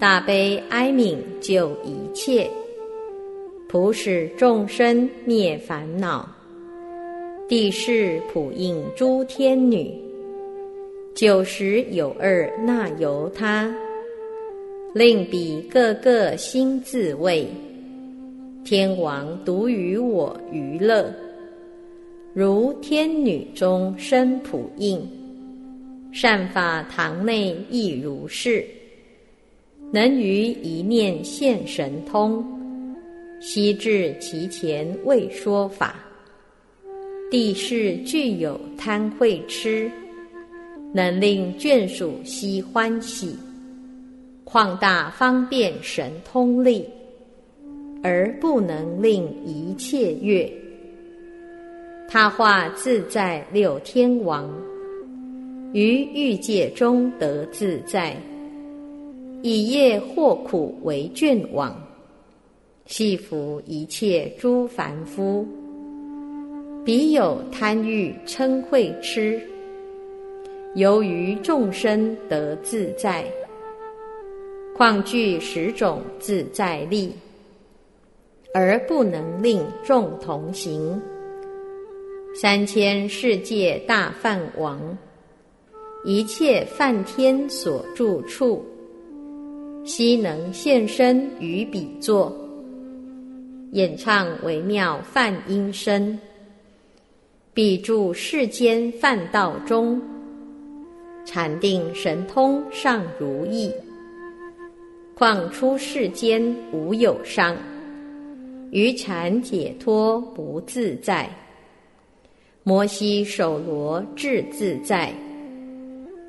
[0.00, 2.48] 大悲哀悯救一切，
[3.68, 6.26] 普使众生灭烦恼。
[7.46, 9.92] 地势普应诸天女，
[11.14, 13.70] 九十有二那由他。
[14.94, 17.46] 令彼个个心自慰，
[18.64, 21.12] 天王独与我娱乐，
[22.32, 25.06] 如天女中生普应，
[26.10, 28.64] 善法堂内亦如是，
[29.92, 32.44] 能于一念现神通，
[33.40, 35.96] 悉至其前未说法，
[37.30, 39.90] 地势具有贪慧痴，
[40.92, 43.36] 能令眷属悉欢喜。
[44.44, 46.84] 旷大方便神通力，
[48.02, 50.52] 而不能令一切乐。
[52.08, 54.48] 他化自在六天王，
[55.72, 58.16] 于欲界中得自在，
[59.42, 61.74] 以业惑苦为眷往，
[62.86, 65.46] 系服一切诸凡夫。
[66.84, 69.40] 彼有贪欲嗔恚痴，
[70.74, 73.24] 由于众生得自在。
[74.76, 77.12] 况具十种自在力，
[78.54, 81.00] 而不能令众同行。
[82.34, 84.96] 三千世界大梵王，
[86.04, 88.64] 一切梵天所住处，
[89.84, 92.34] 悉能现身于彼座，
[93.72, 96.18] 演唱微妙梵音声。
[97.52, 100.00] 彼住世间梵道中，
[101.24, 103.72] 禅定神通尚如意。
[105.16, 107.56] 况出世间无有伤，
[108.70, 111.28] 于禅解脱不自在。
[112.62, 115.12] 摩西手罗智自在，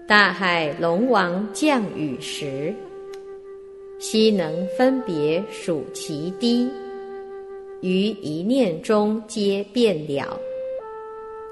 [0.08, 2.74] 大海龙王降雨时，
[4.02, 6.68] 悉能分别数其低，
[7.82, 10.40] 于一念中皆变了。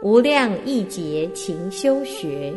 [0.02, 2.52] 无量亿劫勤修学，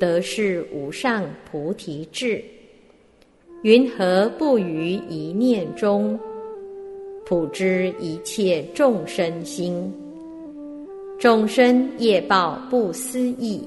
[0.00, 2.42] 得是无上菩提智。
[3.62, 6.18] 云何不于一念中，
[7.24, 9.88] 普知一切众生心？
[11.16, 13.62] 众生业报不思议，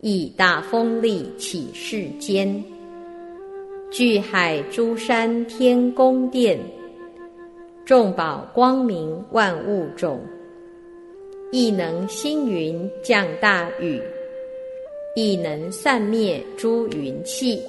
[0.00, 2.52] 以大风力起世间，
[3.92, 6.58] 巨海诸山天宫殿，
[7.84, 10.18] 众宝光明万物种，
[11.50, 14.00] 亦能星云降大雨，
[15.14, 17.60] 亦能散灭诸云气，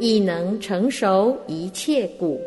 [0.00, 2.40] 亦能成熟一切谷，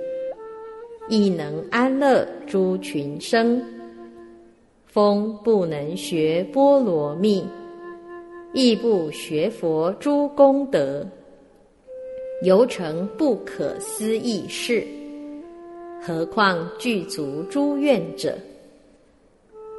[1.10, 3.62] 亦能安乐诸群生。
[4.88, 7.46] 风不能学波罗蜜，
[8.52, 11.06] 亦不学佛诸功德，
[12.44, 14.86] 犹成不可思议事。
[16.00, 18.38] 何况具足诸愿者？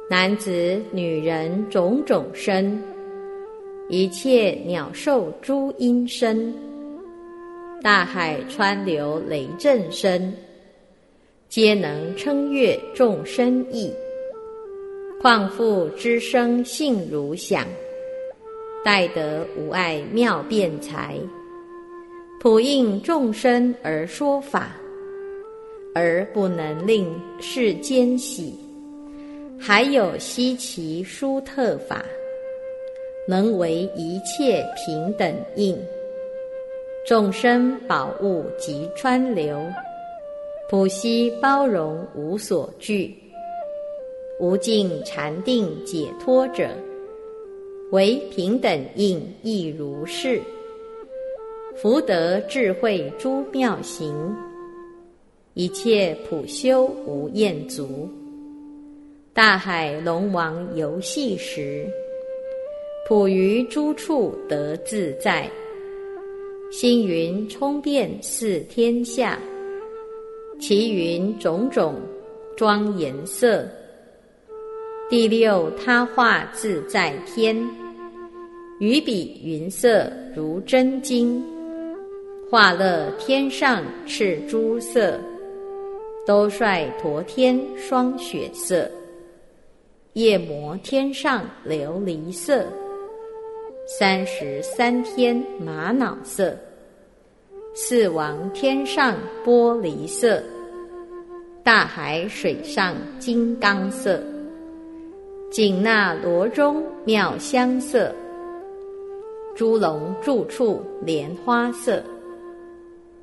[0.09, 2.83] 男子、女人种种身，
[3.87, 6.53] 一切鸟兽诸阴身，
[7.81, 10.33] 大海川流雷震声，
[11.47, 13.89] 皆能称悦众生意。
[15.21, 17.65] 况复之生性如响，
[18.83, 21.17] 待得无碍妙辩才，
[22.41, 24.77] 普应众生而说法，
[25.93, 27.05] 而不能令
[27.41, 28.57] 世间喜。
[29.59, 32.05] 还有稀奇殊特法，
[33.27, 35.77] 能为一切平等应，
[37.05, 39.61] 众生宝物及川流，
[40.69, 43.13] 普悉包容无所惧。
[44.39, 46.69] 无尽禅定解脱者，
[47.91, 50.41] 为平等应亦如是。
[51.81, 54.13] 福德智慧诸妙行，
[55.53, 58.05] 一切普修无厌足。
[59.33, 61.87] 大海龙王游戏时，
[63.07, 65.49] 普于诸处得自在。
[66.69, 69.39] 星云充遍四天下，
[70.59, 71.95] 其云种种
[72.57, 73.65] 庄颜色。
[75.09, 77.57] 第六，他化自在天，
[78.81, 81.41] 于彼云色如真金，
[82.51, 85.19] 化乐天上赤珠色，
[86.25, 88.89] 兜率陀天霜雪色，
[90.13, 92.65] 夜摩天上琉璃色，
[93.99, 96.57] 三十三天玛瑙色，
[97.75, 100.41] 四王天上玻璃色，
[101.63, 104.19] 大海水上金刚色。
[105.51, 108.11] 紧那罗中妙香色，
[109.55, 112.03] 诸龙住处莲花色，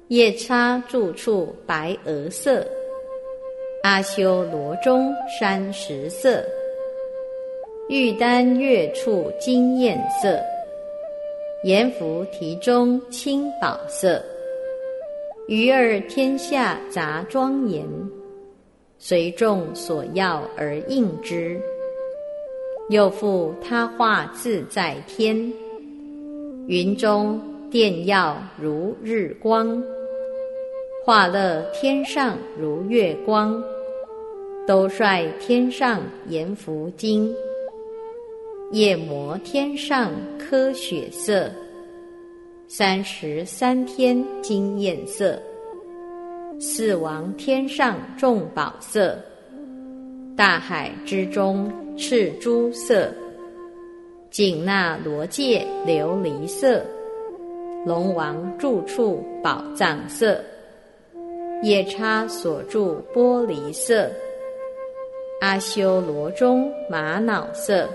[0.09, 2.65] 夜叉住处白鹅色，
[3.83, 6.45] 阿修罗中山石色，
[7.89, 10.41] 玉丹月处金焰色，
[11.65, 14.25] 阎浮提中青宝色，
[15.49, 17.85] 鱼儿天下杂庄严，
[18.99, 21.61] 随众所要而应之。
[22.91, 25.53] 又复他化自在天，
[26.69, 29.83] 云中电耀如日光，
[31.07, 33.63] 化乐天上如月光，
[34.67, 37.33] 都率天上阎浮金，
[38.73, 41.49] 夜摩天上科雪色，
[42.67, 45.41] 三十三天金焰色，
[46.59, 49.17] 四王天上众宝色，
[50.37, 51.73] 大海之中。
[51.97, 53.11] 赤珠色，
[54.29, 56.85] 紧那罗界琉璃色，
[57.87, 60.45] 龙王住处宝藏色，
[61.63, 64.11] 夜叉所住玻璃色，
[65.41, 67.89] 阿修罗中玛瑙色，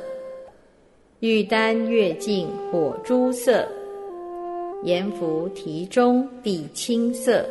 [1.20, 3.68] 玉丹月镜火珠色，
[4.84, 7.46] 阎浮提中地青色，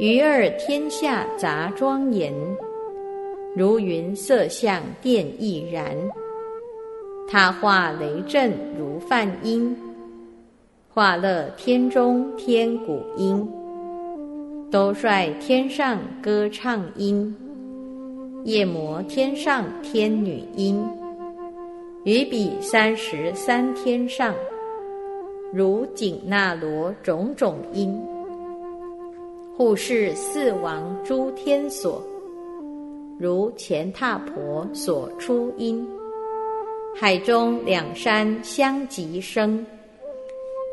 [0.00, 2.32] 鱼儿天下杂庄严。
[3.54, 5.94] 如云色相电亦然，
[7.28, 9.76] 他化雷震如梵音，
[10.92, 13.46] 化乐天中天鼓音，
[14.68, 17.34] 都率天上歌唱音，
[18.44, 20.84] 夜摩天上天女音，
[22.04, 24.34] 于彼三十三天上，
[25.52, 27.96] 如紧那罗种种音，
[29.56, 32.02] 护是四王诸天所。
[33.18, 35.88] 如前踏婆所出音，
[36.94, 39.64] 海中两山相即生，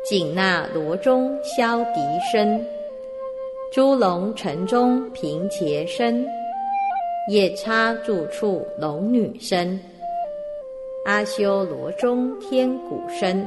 [0.04, 2.60] 紧那罗中消笛声，
[3.74, 6.24] 诸龙城中平伽声，
[7.28, 9.80] 夜叉住处龙女声，
[11.04, 13.44] 阿修罗中天鼓声，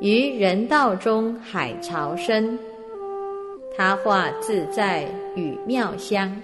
[0.00, 2.56] 于人道中海潮声，
[3.76, 6.40] 他化自在与妙香。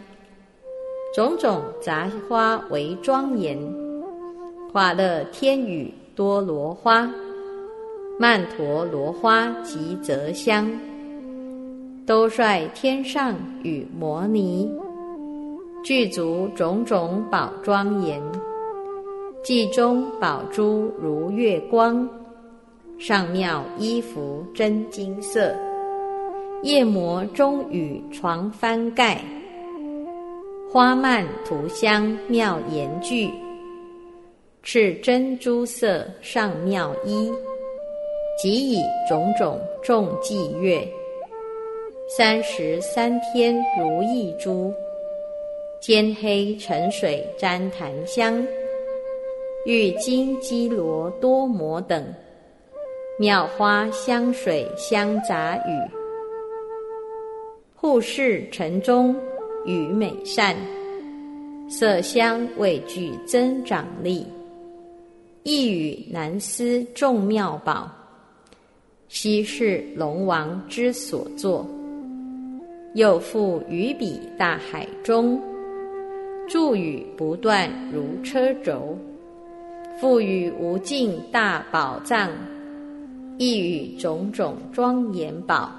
[1.14, 3.56] 种种杂花为庄严，
[4.72, 7.08] 化乐天雨多罗花，
[8.18, 10.68] 曼陀罗花及泽香，
[12.04, 14.68] 都率天上与摩尼，
[15.84, 18.20] 具足种种宝庄严，
[19.44, 22.08] 记中宝珠如月光，
[22.98, 25.54] 上妙衣服真金色，
[26.64, 29.20] 夜魔中与床翻盖，
[30.72, 33.30] 花蔓涂香妙严具。
[34.64, 37.32] 赤珍珠色上妙衣，
[38.40, 40.88] 即以种种众伎乐，
[42.14, 44.70] 三十三天如意珠，
[45.80, 48.46] 天黑沉水沾檀香，
[49.64, 52.04] 玉金基罗多摩等，
[53.18, 55.90] 妙花香水香杂语，
[57.74, 59.16] 护世城中
[59.64, 60.54] 与美善，
[61.66, 64.26] 色香味具增长力。
[65.44, 67.90] 一语难思众妙宝，
[69.08, 71.66] 悉是龙王之所作。
[72.94, 75.40] 又复于彼大海中，
[76.46, 78.96] 助语不断如车轴，
[79.98, 82.30] 赋予无尽大宝藏，
[83.38, 85.72] 一语种种庄严宝，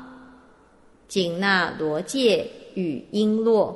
[1.08, 2.44] 紧那罗界
[2.74, 3.76] 与璎珞，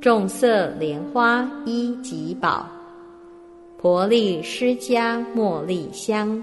[0.00, 2.66] 众色莲花衣及宝。
[3.76, 6.42] 婆利施迦茉莉香，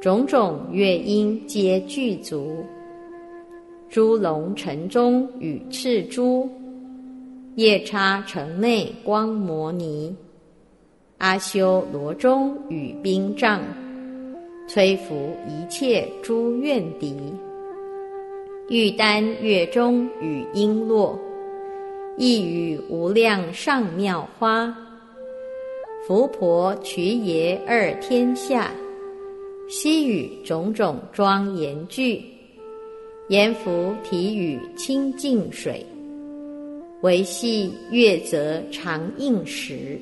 [0.00, 2.64] 种种乐音皆具足。
[3.90, 6.48] 诸龙城中与赤珠，
[7.56, 10.14] 夜叉城内光摩尼，
[11.18, 13.60] 阿修罗中与兵障，
[14.68, 17.16] 摧伏一切诸怨敌。
[18.68, 21.18] 玉丹月中与璎珞，
[22.16, 24.72] 一与无量上妙花。
[26.06, 28.70] 福婆瞿耶二天下，
[29.68, 32.22] 悉与种种庄严具，
[33.30, 35.86] 阎浮提与清净水，
[37.02, 39.96] 维系月则常应时，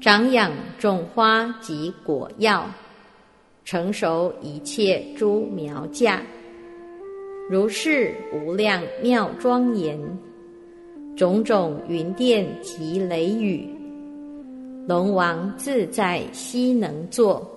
[0.00, 2.68] 长养种花及果药，
[3.64, 6.20] 成熟一切诸苗架，
[7.48, 9.96] 如是无量妙庄严，
[11.16, 13.68] 种种云电及雷雨。
[14.88, 17.48] 龙王自在悉能作，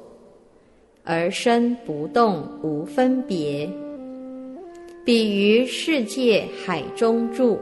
[1.03, 3.67] 而身不动无分别。
[5.05, 7.57] 彼于世界海中住，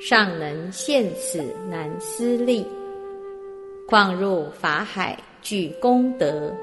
[0.00, 2.64] 尚能现此难思力。
[3.86, 6.54] 况入法海具功德，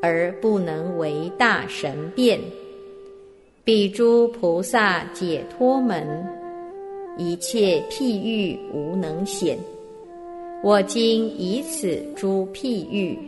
[0.00, 2.40] 而不能为大神变。
[3.64, 6.24] 彼诸菩萨解脱门，
[7.18, 9.58] 一切譬喻无能显。
[10.62, 13.18] 我今以此诸譬喻，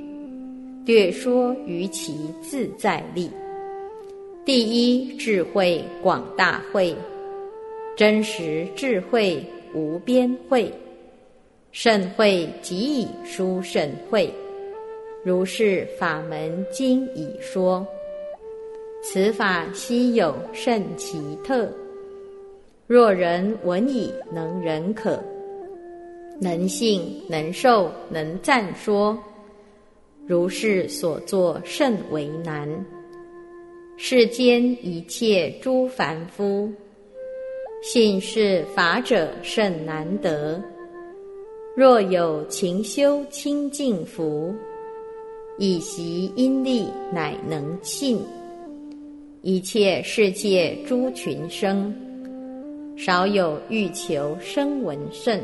[0.87, 3.29] 略说于其自在力。
[4.45, 6.97] 第一智慧广大慧，
[7.97, 9.41] 真实智慧
[9.73, 10.69] 无边慧，
[11.71, 14.29] 甚慧即以殊甚慧。
[15.23, 17.87] 如是法门今已说，
[19.01, 21.71] 此法稀有甚奇特。
[22.89, 25.23] 若人闻已，能忍可。
[26.41, 29.17] 能信能受能赞说，
[30.27, 32.85] 如是所作甚为难。
[33.97, 36.71] 世间一切诸凡夫，
[37.83, 40.61] 信是法者甚难得。
[41.77, 44.53] 若有勤修清净福，
[45.59, 48.19] 以习因力乃能信。
[49.43, 51.95] 一切世界诸群生，
[52.97, 55.41] 少有欲求声闻圣。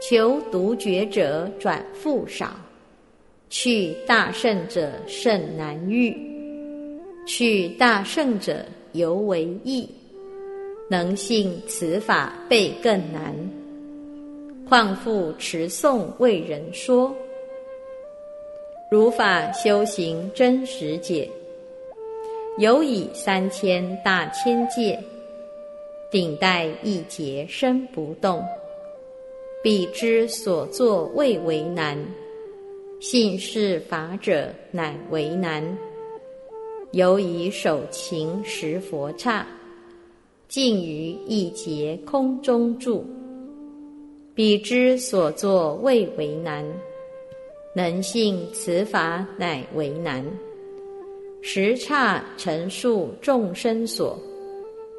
[0.00, 2.54] 求独觉者转复少，
[3.48, 6.14] 去大圣者甚难遇，
[7.26, 9.88] 去大圣者尤为易，
[10.88, 13.34] 能信此法倍更难。
[14.68, 17.14] 况复持诵为人说，
[18.90, 21.28] 如法修行真实解，
[22.58, 24.98] 有以三千大千界，
[26.10, 28.42] 顶戴一劫身不动。
[29.62, 31.98] 彼之所作未为难，
[33.00, 35.62] 信是法者乃为难。
[36.94, 39.44] 犹以手勤十佛刹，
[40.46, 43.04] 尽于一劫空中住。
[44.32, 46.64] 彼之所作未为难，
[47.74, 50.24] 能信此法乃为难。
[51.42, 54.16] 时刹陈述众生所，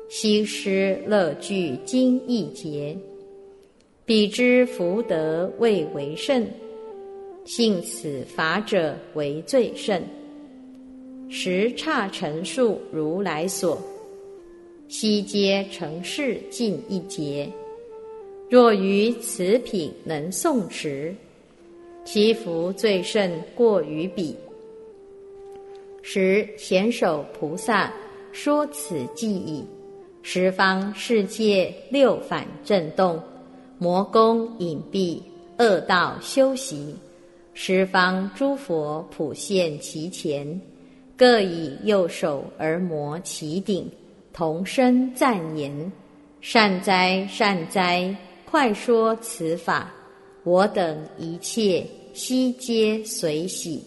[0.09, 2.93] 悉施乐具今一劫。
[4.03, 6.45] 彼之福德未为甚，
[7.45, 10.03] 信此法者为最甚。
[11.29, 13.77] 十刹陈述如来所，
[14.87, 17.49] 悉皆成事尽一劫。
[18.49, 21.13] 若于此品能诵持，
[22.05, 24.35] 其福最甚过于彼。
[26.03, 27.91] 时贤首菩萨
[28.31, 29.65] 说此记已，
[30.21, 33.19] 十方世界六反震动，
[33.79, 35.19] 魔宫隐蔽，
[35.57, 36.95] 恶道修习，
[37.55, 40.61] 十方诸佛普现其前，
[41.17, 43.89] 各以右手而摩其顶，
[44.33, 45.91] 同声赞言
[46.41, 48.15] ：“善哉，善哉！
[48.43, 49.93] 快说此法，
[50.43, 53.83] 我等一切悉皆随喜。”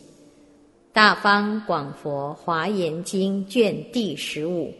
[0.93, 4.73] 大方广佛华严经卷第十五。